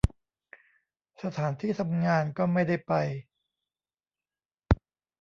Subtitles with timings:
[1.23, 2.93] สถานที่ทำงานก็ไม่ได้ไป